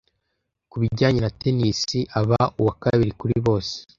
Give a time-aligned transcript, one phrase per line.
[0.69, 1.79] Ku bijyanye na tennis,
[2.19, 3.73] aba uwa kabiri kuri bose.